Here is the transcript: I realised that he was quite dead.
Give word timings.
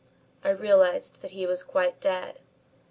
I 0.43 0.49
realised 0.49 1.21
that 1.21 1.29
he 1.29 1.45
was 1.45 1.61
quite 1.61 1.99
dead. 2.01 2.39